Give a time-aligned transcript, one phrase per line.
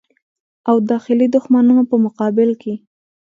[0.69, 2.73] او داخلي دښمنانو په مقابل کې.